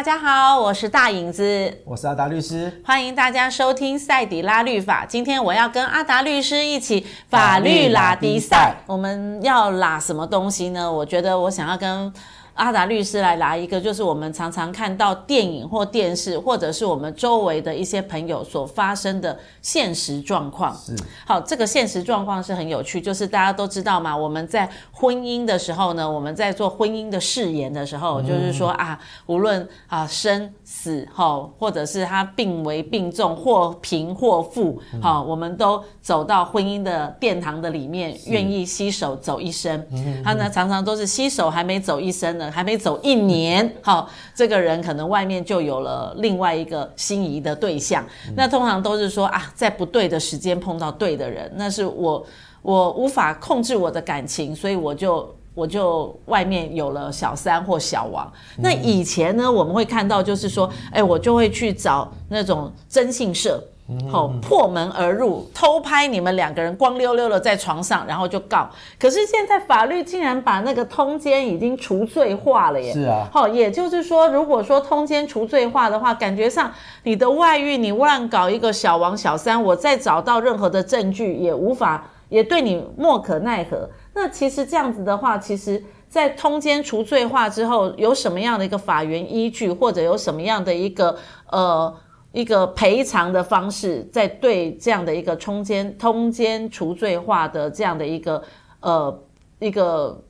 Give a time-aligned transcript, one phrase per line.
[0.00, 5.04] 大家好，我是大影子，我是阿达律师，欢迎大家收听赛底拉律法。
[5.04, 10.90] 今天我要跟阿达律师一起法律拉迪赛，我们要拉什么东西呢？
[10.90, 12.10] 我觉得我想要跟。
[12.54, 20.74] 阿达律师来拿一个，就是我们常常看到电影或电视，或者是我们周围的一些朋友所发生的现实状况。
[20.74, 20.94] 是，
[21.26, 39.82] 好，这个现实状况是很有趣，就是大家都知道嘛，我们在婚姻的时候呢，我们在做婚姻的誓言的时候，嗯、就是说啊，无论啊生死哈，或者是他病危病重，或贫或富，好、嗯，我们都走到婚姻的殿堂的里面，愿意携手走一生。
[40.22, 42.49] 他呢，常常都是携手还没走一生呢。
[42.50, 48.04] 还没走一年，好，这个人可能外面就有了另外一个心仪的对象。
[48.34, 52.26] 那通常都是说啊，在不对的时间碰到对的人，那是我
[52.62, 58.30] 我无法控制我的感情，所以我就我就外面有了小三或小王。
[58.58, 63.62] 那以前呢，我们会看到就是说，哎，我就会去找那种征信社。
[64.10, 68.68] 好，破门而入，偷拍你们两个人光溜溜的在床上，然后就告。
[68.98, 72.92] 可是现在法律竟然把那个通奸已经除罪化了耶！
[72.92, 83.88] 是啊，好，也就是说，如果说通奸除罪化的话，感觉上你的外遇，你乱搞一个小王小三，我再找到任何的证据也无法，也对你莫可奈何。
[84.14, 91.16] 那其实这样子的话，其实在通奸除罪化之后，有什么样的一个法源依据，或者有什么样的一个
[91.50, 91.92] 呃？
[92.32, 98.40] 一个赔偿的方式，在对这样的一个通奸通奸除罪化的这样的一个
[98.80, 99.22] 呃
[99.58, 100.22] 一个，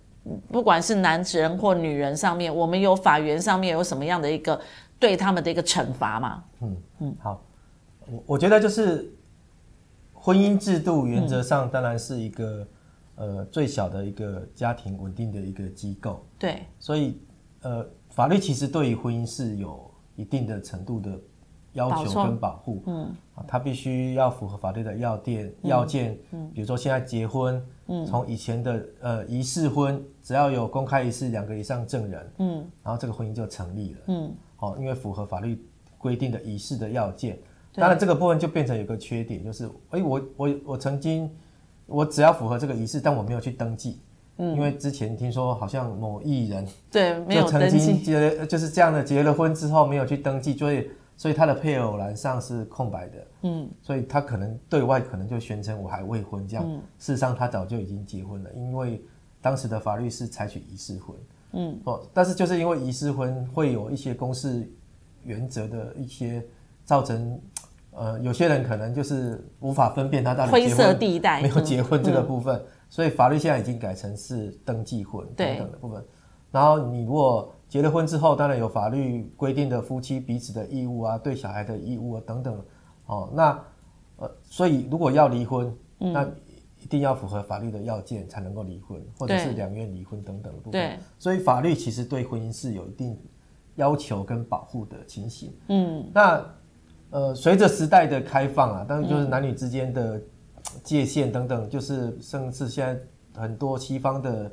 [0.51, 4.59] 不管是男人或女人上面，我们有法源上面有什么样的一个
[4.99, 6.43] 对他们的一个惩罚吗？
[6.63, 7.43] 嗯嗯，好，
[8.07, 9.13] 我我觉得就是
[10.15, 12.67] 婚姻制度原则上当然是一个、
[13.17, 17.21] 嗯、呃最小的一个家庭稳定的一个机构，对，所以
[17.61, 21.11] 呃法律其实对于婚姻是有一定的程度的。
[21.75, 35.65] 要求跟保护，嗯，啊，他必须要符合法律的要件，要件，嗯，比如说现在结婚，嗯，从以前的呃仪式婚，只要有公开仪式，两个以上证人，嗯，然后这个婚姻就成立了，嗯，好，因为符合法律
[35.97, 37.39] 规定的仪式的要件，
[37.75, 41.31] 当然这个部分就变成有个缺点，就是，哎，我我我曾经，
[41.87, 44.01] 我只要符合这个仪式，但我没有去登记，
[44.39, 50.91] 嗯，因为之前听说好像某艺人，对，没有曾经结就是这样的结了婚之后没有去登记，就会。
[51.21, 59.05] 所以他的配偶栏上是空白的，嗯，所以他可能对外可能就宣称我还未婚这样，嗯，事实上他早就已经结婚了，因为
[59.43, 61.15] 当时的法律是采取仪式婚，
[61.53, 64.67] 嗯，哦，但是就是因为仪式婚会有一些公示
[65.23, 66.43] 原则的一些
[66.87, 67.39] 造成，
[67.91, 76.03] 呃，有些人可能就是无法分辨他到底灰色地带没有结婚这个部分，所以法律现在已经改成是登记婚等等的部分，
[76.51, 77.55] 然后你如果。
[77.71, 82.61] 结了婚之后，当然有法律规定的夫妻彼此的义务啊，对小孩的义务啊等等，
[83.07, 83.65] 哦，那
[84.17, 86.29] 呃，所以如果要离婚，嗯，那
[86.83, 90.73] 一定要符合法律的要件才能够离婚，或者是两院离婚等等的部分。
[90.73, 93.17] 对，所以法律其实对婚姻是有一定
[93.77, 95.55] 要求跟保护的情形。
[95.69, 96.45] 嗯，那
[97.11, 100.21] 呃，随着时代的开放啊，当然就是男女之间的
[100.83, 104.51] 界限等等，就是甚至现在很多西方的。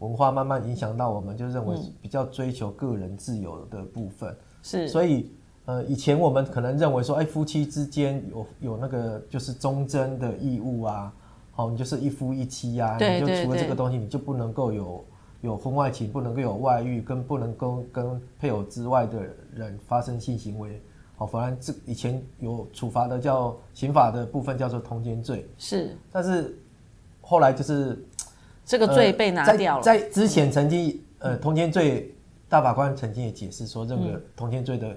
[0.00, 4.34] 文化慢慢影响到我们，就认为比较追求个人自由的部分。
[4.62, 5.30] 是，所以
[5.66, 11.12] 呃，以前我们可能认为说，哎，夫妻之间有有那个就是忠贞的义务啊，
[11.52, 15.04] 好，你就是一夫一妻啊，你就除了这个东西，你就不能够有
[15.42, 19.20] 有婚外情，不能够有外遇，跟不能够跟配偶之外的
[19.54, 20.80] 人发生性行为。
[21.14, 25.46] 好，反正这以前有处罚的叫刑法的部分叫做通奸罪。
[25.58, 26.58] 是，但是
[27.20, 28.02] 后来就是。
[28.70, 29.78] 这个罪被拿掉了。
[29.78, 32.14] 呃、在，在之前曾经，呃，通奸罪
[32.48, 34.94] 大法官曾经也解释说，这个通奸罪的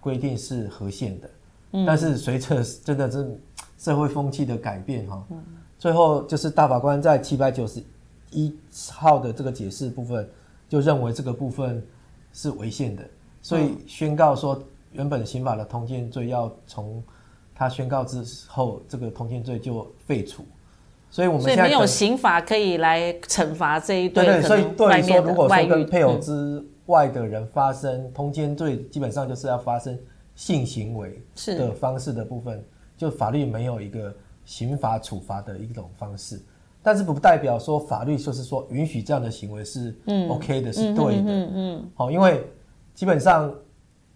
[0.00, 1.30] 规定是合宪的。
[1.72, 1.84] 嗯。
[1.84, 3.38] 但是随着真的是
[3.76, 5.38] 社会风气的改变，哈，嗯，
[5.78, 7.84] 最后就是大法官在七百九十
[8.30, 8.56] 一
[8.90, 10.26] 号的这个解释部分，
[10.66, 11.86] 就认为这个部分
[12.32, 13.04] 是违宪的，
[13.42, 14.58] 所以宣告说，
[14.92, 17.04] 原本刑法的通奸罪要从
[17.54, 20.42] 他宣告之后，这个通奸罪就废除。
[21.10, 24.24] 所以我们现在没有刑法可以来惩罚这一对。
[24.24, 29.98] 对对，所以对于说，如果说跟配偶之外的人发生通奸罪，基本上就是要发生
[30.36, 32.64] 性行为的方式的部分，
[32.96, 34.14] 就法律没有一个
[34.44, 36.40] 刑法处罚的一种方式。
[36.82, 39.94] 但是不代表说法律就是说允许这样的行为是
[40.28, 41.22] OK 的，是对的。
[41.26, 41.90] 嗯嗯。
[41.94, 42.42] 好，因为
[42.94, 43.52] 基本上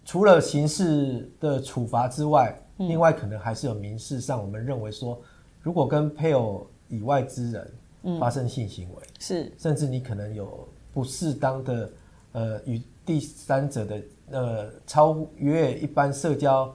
[0.03, 5.21] 除了刑事的处罚之外，另外可能还是有民事上，我们认为说，
[5.61, 7.73] 如果跟配偶以外之人
[8.19, 11.89] 发生性行为，嗯、是甚至你可能有不适当的
[12.33, 14.01] 呃与第三者的
[14.31, 16.73] 呃超越一般社交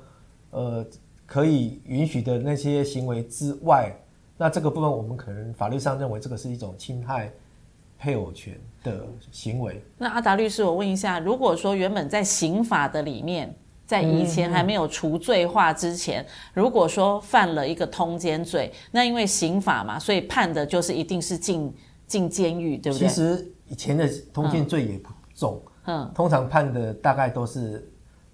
[0.51, 0.85] 呃
[1.27, 3.93] 可以允许的那些行为之外，
[4.37, 7.33] 那这个部分我们可能法律上认为这个是一种侵害
[7.99, 9.83] 配偶权的行为。
[9.99, 13.55] 那阿达律师，我问一下，如果说原本在刑法的里面，
[13.91, 21.75] 在以前还没有除罪化之前，如果说犯了一个通奸罪，那因为刑法嘛，所以判的就是一定是进
[22.07, 23.09] 进监狱，对不对？
[23.09, 27.85] 其实以前的通奸罪也不重，嗯，通常判的大概都是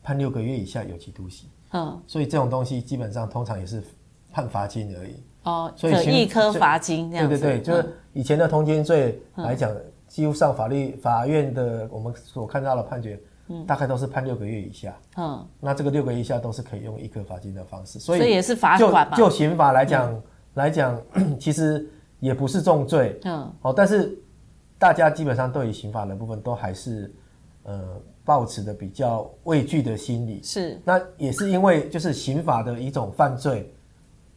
[0.03, 3.83] 判六个月以下有期徒刑，嗯，所以这种东西基本上通常也是
[4.31, 5.15] 判罚金而已。
[5.45, 7.39] 哦，所以一科罚金这样子。
[7.39, 9.75] 对对对，就是以前的通奸罪来讲，
[10.07, 13.19] 几乎上法律法院的我们所看到的判决，
[13.67, 14.97] 大概都是判六个月以下。
[15.17, 19.17] 嗯，那这个六个月以下都是可以用一科罚金的方式，所以也是罚款嘛。
[19.17, 20.23] 就刑法来讲
[20.55, 21.01] 来讲，
[21.39, 21.89] 其实
[22.21, 23.19] 也不是重罪。
[23.25, 24.19] 嗯，哦，但是
[24.79, 27.15] 大家基本上对于刑法的部分都还是
[27.65, 30.43] 呃抱持的比较畏惧的心理。
[30.43, 33.73] 是，那也是因为就是刑法的一种犯罪。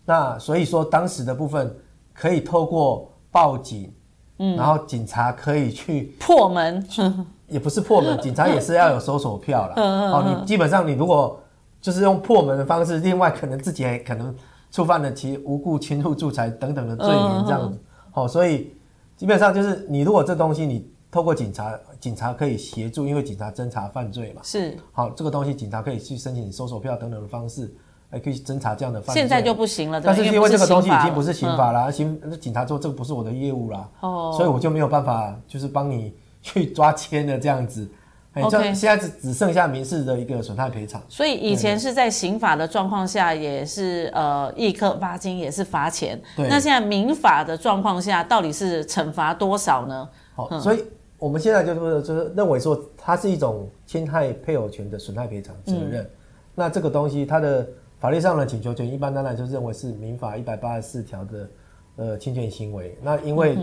[0.06, 1.76] 那所以说，当时的部分
[2.14, 3.94] 可以透过报警，
[4.40, 6.84] 嗯，然后警察可以去破门，
[7.50, 9.74] 也不是破门， 警察也是要有搜索票啦。
[9.76, 11.40] 哦，你基本上你如果
[11.82, 14.34] 就是用破门的方式，另外可能自己还可能
[14.72, 17.78] 触犯了其无故侵入住宅等等的罪名这样子。
[18.12, 18.74] 好，所以
[19.18, 24.42] 基本上就是你如果这东西你透过警察，警察可以协助，因为警察侦查犯罪嘛。
[24.44, 24.78] 是。
[24.92, 27.74] 好，这个东西警察可以去申请搜索票等等的方式。
[28.12, 30.02] 还可以侦查这样的犯罪，现在就不行了。
[30.02, 37.88] 但是因为这个东西已经不是刑法了，刑警察说这个不是我的业务啦，哦，所以我就没有办法，就是帮你去抓签的这样子。
[38.34, 41.02] OK，现在只只剩下民事的一个损害赔偿。
[41.10, 46.22] 所以以前是在刑法的状况下，也是呃一科罚金，也是罚钱。
[46.36, 46.48] 对。
[46.48, 50.10] 那现在民法的状况下，到底是惩罚多少呢？
[50.36, 50.86] 好，所以
[51.18, 56.10] 我们现在就是就是认为说，它是一种侵害配偶权的损害赔偿责任。
[56.56, 57.68] 那这个东西它的。
[58.00, 61.50] 法律上的请求权，一般当然就认为是民法一百八十四条的
[61.98, 62.98] 呃侵权行为。
[63.02, 63.58] 那因为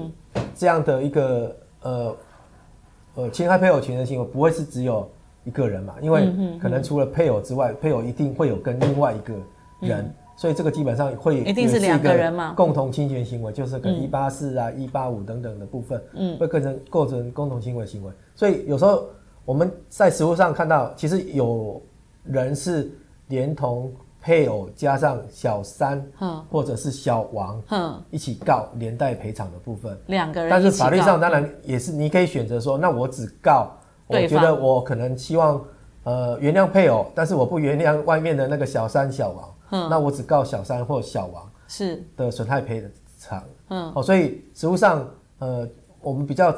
[0.54, 2.14] 这样的一个呃
[3.16, 5.10] 呃侵害配偶权的行为，不会是只有
[5.44, 5.96] 一个人嘛？
[6.00, 9.34] 因为可能除了配偶之外，配偶一定会有跟另外一个
[9.80, 12.54] 人，所以这个基本上会一定是两个人嘛？
[12.54, 18.12] 共同侵权行为就是跟一八四啊、一八五等等的部分，嗯，会构成构成共同侵权行为。
[18.34, 19.04] 所以有时候
[19.44, 21.82] 我们在实物上看到，其实有
[22.24, 22.90] 人是
[23.28, 23.92] 连同。
[24.26, 26.04] 配偶加上小三，
[26.50, 27.62] 或者是小王，
[28.10, 30.50] 一起告连带赔偿的部分，两个人。
[30.50, 33.70] 但是法律上当然也是，你可以选择说，那我只告，
[34.08, 35.64] 我觉得我可能希望
[36.02, 42.04] 呃原谅配偶，但是我不原谅外面的那个小三小王，那我只告小三或小王是。
[42.16, 42.82] 的损害赔
[43.20, 45.08] 偿，嗯，哦，所以实务上
[45.38, 45.68] 呃
[46.00, 46.52] 我们比较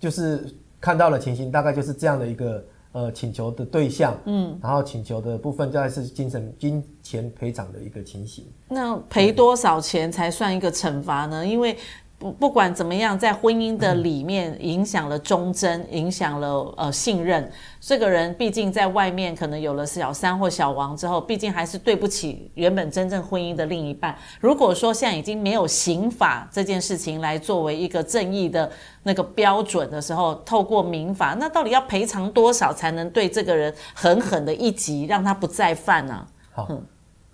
[0.00, 0.42] 就是
[0.80, 2.64] 看到的情形，大概就是这样的一个。
[2.92, 8.44] 呃，请求的对象，嗯，然后请求的部分，大概是精神金钱赔偿的一个情形。
[8.68, 11.46] 那赔多少钱才算一个惩罚呢？
[11.46, 11.76] 因为
[12.22, 17.50] 不不管怎么样，在婚姻的里面影响了忠贞，嗯、影响了呃信任。
[17.80, 24.16] 这个人毕竟在外面可能有了小三或小王之后，毕竟还是对不起原本真正婚姻的另一半。
[24.38, 28.70] 如果说现在已经没有刑法这件事情来作为一个正义的
[29.02, 36.24] 那个标准的时候，透过民法，那到底要赔偿多少才能对这个人狠狠的一击，让他不再犯呢？
[36.52, 36.68] 好，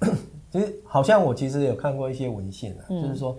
[0.51, 3.37] 其实好像我其实有看过一些文献啊，嗯、就是说。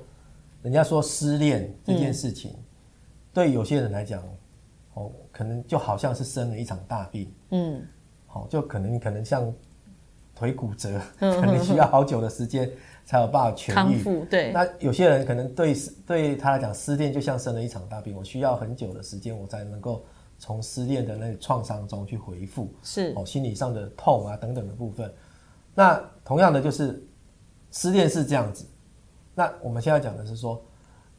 [0.62, 2.63] 人家说失恋这件事情，嗯、
[3.34, 4.22] 对有些人来讲，
[4.94, 7.82] 哦，可能就好像是生了一场大病，嗯，
[8.28, 9.54] 好，就可能你可能像
[10.36, 12.70] 腿骨折，嗯、可能需要好久的时间
[13.06, 14.25] 才有办法痊愈。
[14.25, 14.51] 对。
[14.51, 15.75] 那有些人可能对
[16.06, 20.04] 对他来讲，失恋就像生了一场大病，我需要很久的时间，我才能够
[20.38, 25.13] 从失恋的那创伤中去回复，是哦，心理上的痛啊等等的部分。
[25.74, 27.01] 那同样的就是
[27.72, 28.66] 失恋是这样子。
[29.39, 30.62] 那我们现在讲的是说，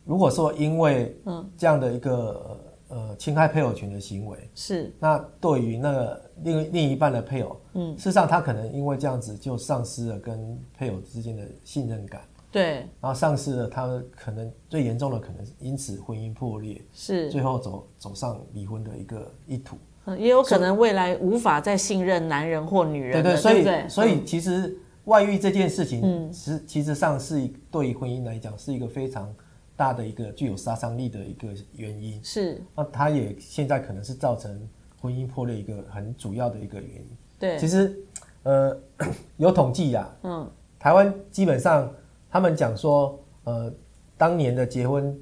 [0.04, 1.18] 如果说因为
[1.56, 12.20] 这样的一个呃侵害配偶权的行为是，那对于那个另另一半的配偶，嗯，事实上他可能因为这样子就丧失了跟配偶之间的信任感，
[12.52, 17.30] 对，然后丧失了他可能最严重的可能因此婚姻破裂，是。
[17.30, 19.78] 最后走走上离婚的一个意图，
[20.18, 24.76] 也有可能未来无法再信任男人或女人，对对，所以所以其实。
[25.04, 29.35] 外遇这件事情，实其实上是对于婚姻来讲是一个非常
[29.76, 32.23] 大的一个具有杀伤力的一个原因。
[32.23, 34.69] 是，那它也现在可能是造成
[35.00, 37.09] 婚姻破裂一个很主要的一个原因。
[37.38, 37.99] 对，其实
[38.42, 38.78] 呃
[39.38, 41.90] 有统计呀，嗯，台湾基本上
[42.30, 43.73] 他们讲说，呃，
[44.19, 45.19] 当年的结婚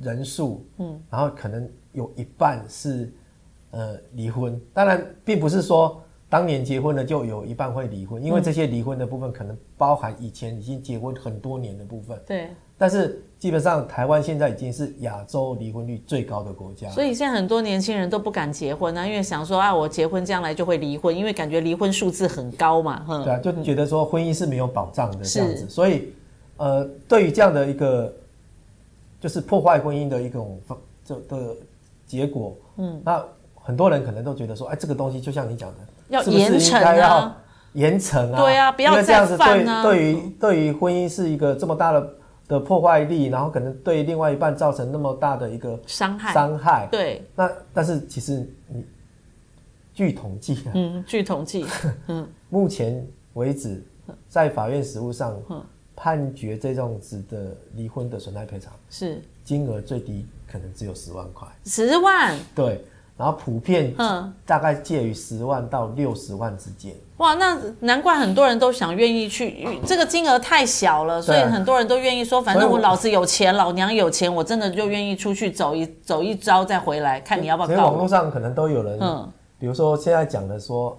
[0.00, 3.12] 人数，嗯，然后可能有一半是
[3.70, 4.60] 呃离婚。
[4.74, 6.02] 当然，并不是说
[6.32, 12.18] 当年结婚的就有一半会离婚，因为这些离婚的部分可能包含以前已经结婚很多年的部分。
[12.26, 12.48] 对。
[12.78, 16.88] 但是基本上，台湾现在已经是亚洲离婚率最高的国家。
[16.88, 23.04] 所以现在很多年轻人都不敢结婚啊，因为想说啊，我结婚将来就会离婚，因为感觉离婚数字很高嘛。
[23.22, 25.68] 对啊，就觉得说婚姻是没有保障的这样子。
[25.68, 26.14] 所以，
[26.56, 28.10] 呃，对于这样的一个
[29.20, 30.58] 就是破坏婚姻的一种
[31.04, 31.54] 这的
[32.06, 33.22] 结果，嗯，那
[33.54, 35.76] 很多人可能都觉得说，哎，这个东西就像你讲的，
[36.12, 37.42] 要严惩啊，
[37.72, 39.82] 严惩啊，对啊，不要再犯啊。
[39.82, 42.14] 对对于对于婚姻是一个这么大的。
[42.48, 46.34] 的破坏力，然后可能对另外一半造成那么大的一个伤害。
[46.34, 47.24] 伤害，对。
[47.34, 48.84] 那但是其实你
[49.94, 51.64] 据统计，嗯，据统计，
[52.08, 53.82] 嗯，目前为止
[54.28, 55.40] 在法院实务上，
[55.96, 62.84] 判决这种子的离婚的损害赔偿是金额最低可能只有十万块，十万，对。
[63.22, 66.92] 然后普遍，嗯，大概介于十万到六十万之间。
[67.18, 77.74] 哇，那难怪很多人都想愿意去，这个金额太小了，所以很多人都愿意说，反正我老子有钱，老娘有钱，我真的就愿意出去走一走一遭再回来，看你要不要告。
[77.74, 80.98] 所以网络上可能都有人，嗯，比如说现在讲的说，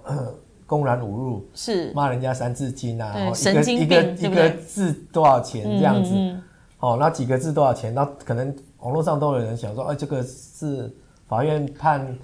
[0.64, 6.14] 公然侮辱，是骂人家三字经啊，对，神经病，一个一个字多少钱这样子，
[6.80, 7.92] 哦，那几个字多少钱？
[7.92, 10.90] 那可能网络上都有人想说，哎，这个是。
[11.26, 12.16] 法院判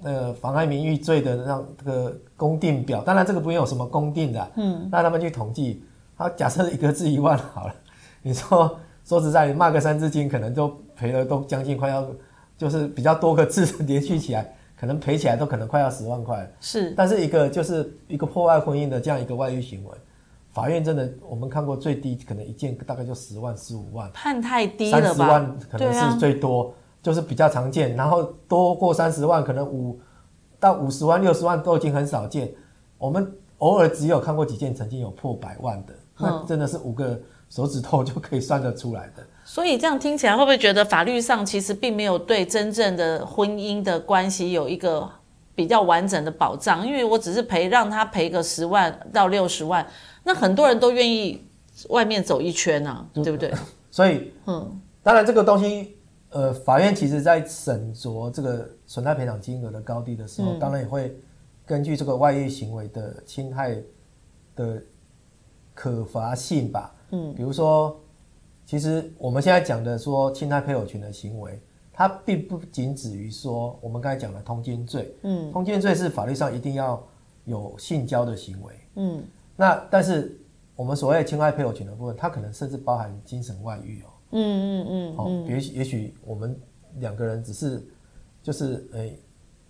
[0.00, 5.84] 那个妨碍名誉罪的让这个公定表，当然这个不用有什么公定的，嗯，让他们去统计，
[6.16, 7.74] 好假设一个字一万好了，
[8.20, 12.06] 你说说实在，骂个三字经可能都赔了，都将近快要，
[12.58, 16.48] 就是比较多个字连续起来，可能赔起来都可能快要十万块。
[16.60, 19.90] 是，但是一个就是一个破坏婚姻的这样一个外遇行为，
[20.50, 25.06] 法院真的我们看过最低可能一件大概就十万十五万，判太低了吧？
[25.06, 26.74] 三十万可能是最多。
[27.02, 29.98] 就是比较常见，然后多过三十万，可能五
[30.60, 32.48] 到五十万、六十万都已经很少见。
[32.96, 33.28] 我们
[33.58, 39.26] 偶尔只有看过几件曾经有破百万的，那真的是五个手指头就可以算得出来的。
[39.44, 45.10] 所以这样听起来，会不会觉得法律上其实并没有对真正的婚姻的关系有一个
[45.56, 46.86] 比较完整的保障？
[46.86, 49.84] 因为我只是赔让他赔个十万到六十万，
[50.22, 51.44] 那很多人都愿意
[51.88, 53.52] 外面走一圈啊，对不对？
[53.90, 55.96] 所以，嗯，当然这个东西。
[56.32, 61.14] 呃，法院其实在审酌这个损害赔偿金额的高低的时候，嗯、当然也会
[61.66, 63.76] 根据这个外遇行为的侵害
[64.56, 64.82] 的
[65.74, 66.94] 可罚性吧。
[67.10, 68.00] 嗯，比如说，
[68.64, 71.60] 其实我们现在讲的说侵害配偶权的行为，
[71.92, 75.14] 它并不仅止于说我们刚才讲的通奸罪。
[75.24, 77.02] 嗯，通奸罪是法律上一定要
[77.44, 78.74] 有性交的行为。
[78.94, 79.22] 嗯，
[79.54, 80.34] 那但是
[80.74, 84.08] 我们所谓侵害配偶权的部分，它可能甚至包含精神外遇哦。
[84.32, 86.58] 嗯嗯嗯，好，也许也许我们
[86.98, 87.82] 两个人只是
[88.42, 89.18] 就是诶，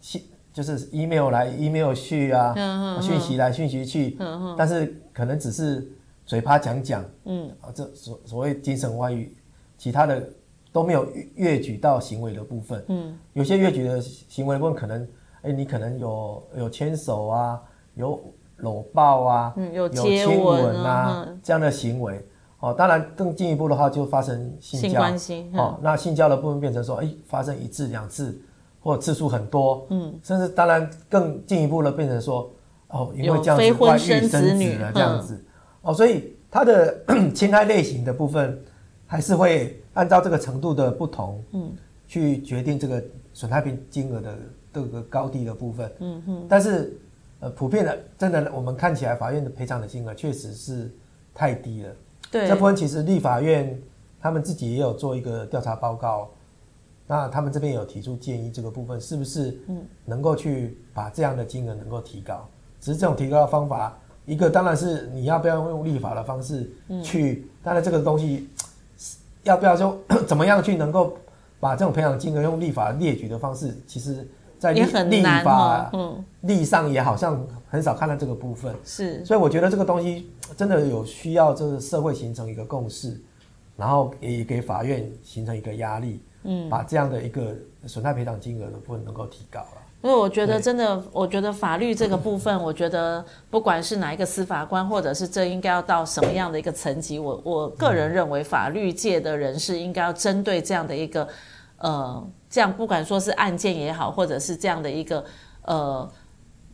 [0.01, 2.55] 信、欸、就是 email 来 email 去啊，
[3.01, 5.87] 讯、嗯、息来讯息去，嗯、但是可能只是
[6.25, 9.37] 嘴巴讲讲，嗯，啊，这所所谓精神外遇，
[9.77, 10.29] 其他的
[10.73, 15.03] 都没有越举到行为的部分，嗯，有些越举的行为的部分可能，
[15.43, 17.61] 哎、欸，你可能有有牵手啊，
[17.95, 18.23] 有
[18.59, 22.25] 搂抱啊，嗯，有亲吻啊，嗯、这样的行为。
[22.63, 24.89] 哦，当然更进一步的话，就发生性交。
[24.89, 25.51] 性关系。
[25.55, 28.41] 哦，那性交的部分变成说，哎，发生一次、两次，
[28.81, 29.85] 或者次数很多。
[29.91, 30.15] 嗯。
[30.23, 32.49] 甚至当然更进一步的变成说，
[32.87, 35.45] 哦，因为这样子外遇生子了这样子。
[35.81, 36.97] 哦，所以它的
[37.35, 38.57] 侵害类型的部分，
[39.09, 41.73] 还是会按照这个程度的不同，嗯，
[42.07, 43.03] 去决定这个
[43.35, 44.39] 损害金金额的
[44.73, 45.93] 这个高低的部分。
[45.99, 46.47] 嗯哼。
[46.49, 46.97] 但是，
[47.41, 50.89] 呃，普遍的，真的我们看起来法院的赔偿的金额确实是
[51.35, 51.91] 太低了。
[52.33, 53.79] 对这部分其实立法院
[54.21, 56.31] 他们自己也有做一个调查报告，
[57.07, 59.59] 那他们这边有提出建议，这个部分是不是
[60.07, 62.49] 能够去把这样的金额能够提高？
[62.81, 66.71] 只是这种提高的方法，一个当然是你要不要用立法的方式
[67.03, 68.49] 去，当然这个东西
[69.43, 71.17] 要不要说 怎么样去能够
[71.61, 74.27] 把这种培养金额用立法列举的方式，其实
[74.59, 75.93] 在立立法
[76.41, 78.75] 立上也好像很少看到这个部分。
[78.85, 80.31] 是，所以我觉得这个东西。
[80.57, 83.21] 真的有需要，这个社会形成一个共识，
[83.77, 87.55] 然后也给法院形成一个压力，嗯，把这样的一个
[87.87, 89.83] 损害赔偿金额的部分能够提高了。
[90.03, 101.29] 因为我觉得真的，我觉得法律这个部分，我觉得不管是哪一个司法官，或者是这应该要到什么样的一个层级，我我个人认为，法律界的人士应该要针对这样的一个，
[101.79, 105.25] 呃，这样不管说是案件也好，或者是这样的一个，
[105.63, 106.11] 呃。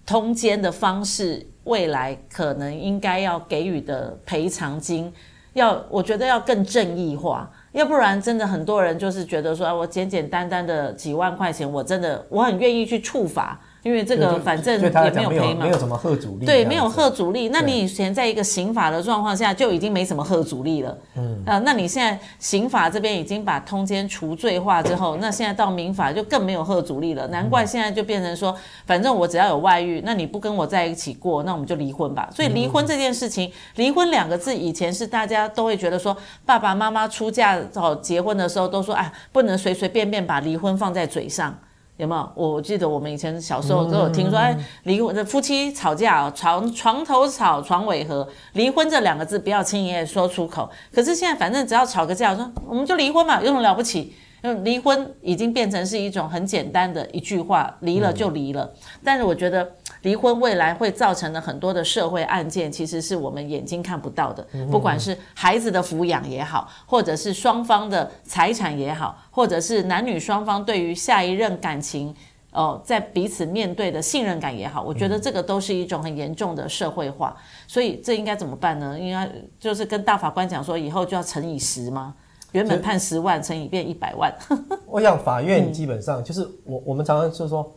[0.08, 5.12] 通奸的方式，未来可能应该要给予的赔偿金，
[5.52, 13.60] 要我觉得要更正义化，要不然真的很多人就是觉得说，我简简单单的几万块钱，我真的我很愿意去处罚。
[13.88, 16.44] 因为这个反正也没有赔嘛，没有什么吓阻力。
[16.44, 17.48] 对，没有贺阻力。
[17.48, 20.94] 那你以前在一个刑法的状况下就已经没什么贺阻力了。
[21.16, 27.26] 嗯啊，那你现在刑法这边已经把通奸除罪化之后，那现在到民法就更没有贺阻力了。
[27.28, 28.54] 难怪现在就变成说，
[28.84, 32.28] 反正我只要有外遇，那你不跟我在一起过，那我们就离婚吧。
[32.34, 36.14] 所以离婚这件事情，离婚两个字以前是大家都会觉得说，
[36.44, 41.58] 爸爸妈妈出嫁哦结婚的时候都说，哎，不能随随便便把离婚放在嘴上。
[41.98, 42.32] 有没有？
[42.34, 50.70] 我记得我们以前小时候都有听说，哎，离婚的夫妻吵架，床床头吵，床尾和，离婚这两个字不要轻易说出口。
[50.94, 54.14] 可是现在反正只要吵个架，说我们就离婚嘛，有什么了不起？
[54.42, 58.62] 嗯，离婚已经变成是一种很简单的一句话，离了就离了。
[58.62, 59.68] 嗯、但是我觉得
[60.02, 64.46] 离婚未来会造成的很多的社会案件，其实是我们眼睛看不到的。
[64.70, 72.14] 不管是孩子的抚养也好，或者是双方的财产也好，或者是男女双方对于下一任感情
[72.52, 77.36] 哦、呃，在彼此面对的信任感也好，我觉得这个都是一种很严重的社会化。
[77.66, 78.98] 所以这应该怎么办呢？
[78.98, 82.14] 应该就是跟大法官讲说，以后就要乘以十吗？
[82.52, 84.34] 原本判十万，乘以变一百万。
[84.88, 87.70] 我想法院基本上就是我我们常常就是说，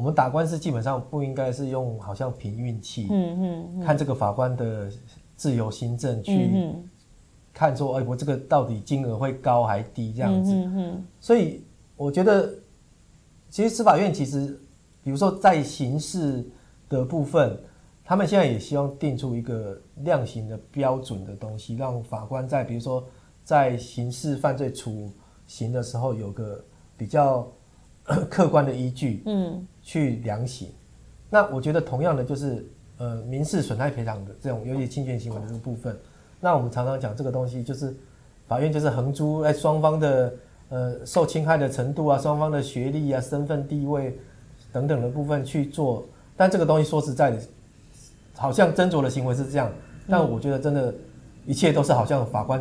[0.00, 4.90] 我们打官司基本上不应该是用好像凭运气，嗯嗯，看这个法官的
[5.36, 6.72] 自由心证去
[7.52, 10.54] 看说，哎，我这个到底金额会高还低这样子。
[10.54, 11.06] 嗯嗯。
[11.20, 11.62] 所以
[11.96, 12.50] 我觉得，
[13.50, 14.58] 其实司法院其实，
[15.04, 16.42] 比如说在刑事
[16.88, 17.54] 的部分，
[18.02, 23.04] 他们现在也希望定出一个量刑的标准的东西，让法官在比如说。
[23.42, 25.10] 在刑事犯罪处
[25.46, 26.62] 刑的时候，有个
[26.96, 27.50] 比较
[28.28, 30.68] 客观的依据，嗯，去量刑。
[31.28, 32.66] 那我觉得同样的就是，
[32.98, 35.96] 呃，民事损害赔偿的这种，尤其侵权行为的这个部分。
[36.40, 37.94] 那我们常常讲这个东西，就是
[38.48, 40.32] 法院就是横租哎双方的
[40.70, 44.18] 呃受侵害的程度啊，双方的学历啊、身份地位
[44.72, 46.04] 等等的部分去做。
[46.36, 47.38] 但这个东西说实在的，
[48.34, 49.70] 好像斟酌的行为是这样，
[50.08, 50.92] 但我觉得真的，
[51.46, 52.60] 一切都是好像法官。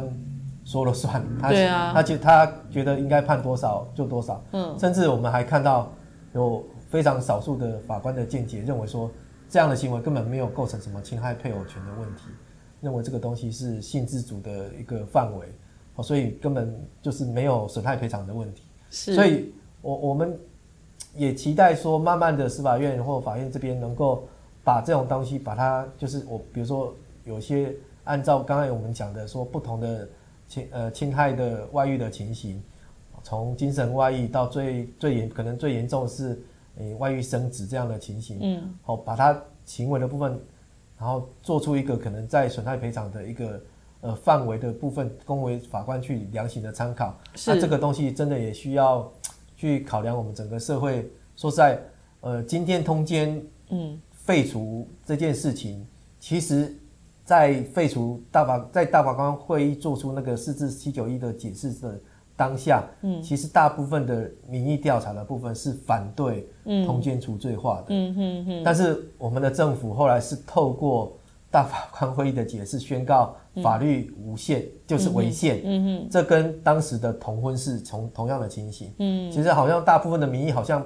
[0.69, 5.91] 说了算，他对啊，他觉他觉得应该判多少就多少，嗯，甚至我们还看到
[6.35, 9.09] 有非常少数的法官的见解，认为说
[9.49, 12.25] 这样的行为根本没有构成什么侵害配偶权的问题，
[12.81, 15.47] 认为这个东西是性自主的一个范围，
[15.95, 18.61] 哦，所以根本就是没有损害赔偿的问题。
[18.91, 19.51] 是，所以
[19.81, 20.39] 我我们
[21.15, 24.23] 也期待说，慢慢的司法院或法院这边能够
[24.63, 30.07] 把这种东西，把它就是我比如说有些按照刚才我们讲的说不同的。
[30.49, 32.61] 侵呃侵害的外遇的情形，
[33.23, 36.41] 从精神外遇到最最严可能最严重的是，
[36.79, 40.37] 诶外遇生子这样的情形，嗯，好把他行为的部分，
[40.97, 43.61] 然后做出一个可能在损害赔偿的一个
[44.01, 47.15] 呃范围的部分，供为法官去量刑的参考。
[47.35, 47.53] 是。
[47.53, 49.09] 那这个东西真的也需要
[49.55, 51.09] 去考量我们整个社会。
[51.35, 51.79] 说实在，
[52.21, 55.85] 呃，今天通奸，嗯，废除这件事情，
[56.19, 56.75] 其实。
[57.29, 62.01] 在废除大法，在大法官会议做出那个四至七九一的解释的
[62.35, 66.49] 当下，嗯，其实大部分的民意调查的部分是反对
[66.87, 68.63] 通奸除罪化的，嗯嗯嗯。
[68.65, 71.15] 但是我们的政府后来是透过
[71.51, 76.09] 大法官会议的解释，宣告法律违宪，就是违宪，嗯哼。
[76.09, 79.31] 这跟当时的同婚是从同样的情形，嗯。
[79.31, 80.83] 其实好像大部分的民意好像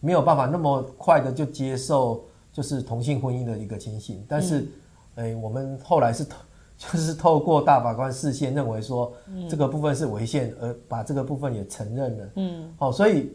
[0.00, 4.68] 没有办法那么快的就接受，就是同性婚姻的一个情形，但是。
[5.16, 6.36] 哎，我们后来是透，
[6.78, 9.12] 就是透过大法官视线，认为说
[9.48, 12.28] 这个部分是违宪，而把这个部分也承认了。
[12.36, 13.32] 嗯，好，所以，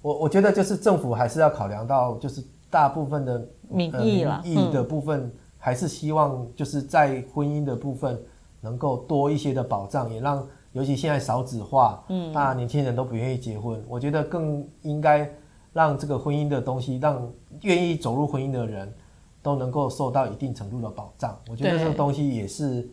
[0.00, 8.20] 我我觉得就是政府还是要考量到，就是大部分的民意了，民意的部分还是希望就是在婚姻的部分
[8.60, 15.30] 能够多一些的保障，也让尤其现在少子化，嗯，大年轻人都不愿意结婚，我觉得更应该
[15.72, 18.92] 让这个婚姻的东西，让愿意走入婚姻的人。
[19.42, 22.88] 都能够受到一定程度的保障，我觉得这个东西也是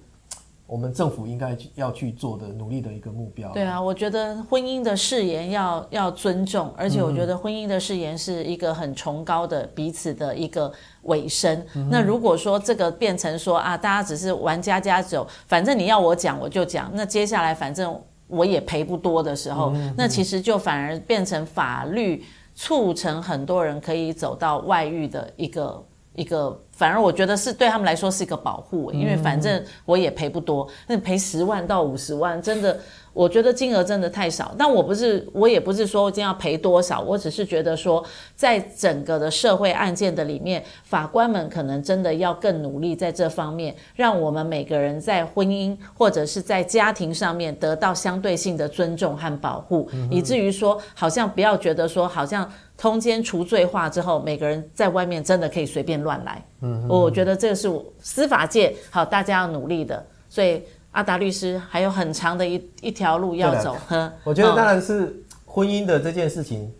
[0.65, 3.51] 我们政府应该要去做的努力的一个目标。
[3.53, 10.71] 对啊，我觉得婚姻的誓言要要尊重，而且我觉得婚姻的誓言是一个很崇高的彼此的一个
[11.03, 11.63] 尾声。
[11.75, 25.83] 嗯、那如果说这个变成说啊，大家只是玩家家酒，反正你要我讲我就讲，那接下来反正我也赔不多的时候，嗯、那其实就反而变成法律促成很多人可以走到外遇的一个。
[26.15, 32.79] 一个反而我觉得是对他们来说是一个保护，因为反正我也赔不多，那赔十万到五十万，真的。
[33.19, 38.01] 我觉得金额真的太少，但我不是，我也不是说我今天要赔多少，我只是觉得说，
[38.33, 56.41] 在整个的社会案件的里面，法官们可能真的要更努力在这方面，让我们每个人在婚姻或者是在家庭上面得到相对性的尊重和保护，嗯、以至于说，好像不要觉得说，好像通奸除罪化之后，每个人在外面真的可以随便乱来。
[56.61, 60.63] 嗯，我觉得这个是我司法界好大家要努力的，所以。
[60.91, 63.75] 阿达律师还有很长的一一条路要走。
[63.87, 66.71] 呵，我觉得当然是婚姻的这件事情，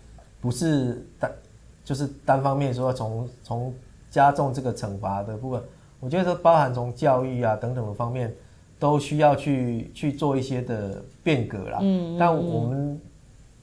[0.42, 1.32] 不是单
[1.84, 3.74] 就是单方面说从从
[4.10, 5.62] 加重这个惩罚的部分，
[6.00, 8.34] 我觉得包含从教育啊等等的方面，
[8.80, 11.78] 都需要去去做一些的变革啦。
[11.82, 13.00] 嗯，但我们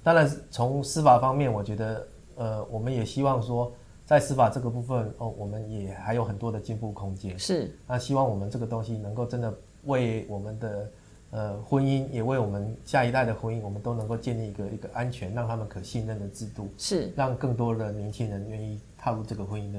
[0.05, 2.07] 当然从司法方面，我觉得
[2.37, 3.73] 呃，我们也希望说，
[4.05, 7.37] 在司法这个部分哦，我们也还有很多的进步空间。
[7.37, 9.53] 是，那希望我们这个东西能够真的。
[9.87, 10.91] 为我们的
[11.31, 19.79] 呃婚姻，也为我们下一代的婚姻，我们都能够建立一个一个安全、让他们可信任的制度，是让更多的年轻人愿意踏入这个婚姻的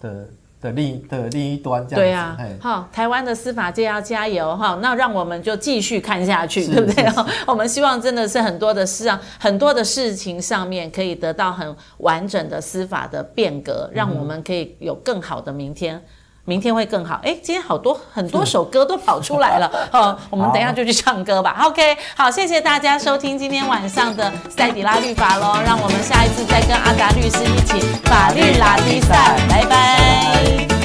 [0.00, 0.28] 的
[0.60, 1.86] 的另的另一端。
[1.86, 1.96] 这样子。
[1.96, 4.78] 对啊，好，台湾的司法界要加油哈！
[4.80, 7.04] 那让我们就继续看下去，对不对？
[7.46, 16.00] 我们希望真的是很多的事啊，很多的事情上面可以得到很完整的司法的变革，让我们可以有更好的明天。
[16.44, 17.20] 明天会更好。
[17.22, 19.70] 哎，今天好多很多首歌都跑出来了。
[19.92, 21.56] 哦，我们等一下就去唱歌吧。
[21.64, 25.58] OK，好，谢谢大家收听今天晚上的塞底拉律法喽。
[25.64, 29.36] 让我们下一次再跟阿达律师一起法律拉力赛。
[29.48, 30.83] 拜拜。